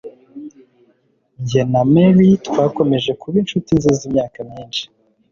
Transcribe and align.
Jye 1.47 1.61
na 1.71 1.81
Mary 1.93 2.29
twakomeje 2.47 3.11
kuba 3.21 3.35
inshuti 3.41 3.69
nziza 3.77 4.01
imyaka 4.09 4.37
myinshi 4.49 4.83